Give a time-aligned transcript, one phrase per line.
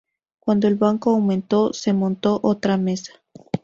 [0.39, 3.13] Cuando el banco aumentó, se montó otra mesa.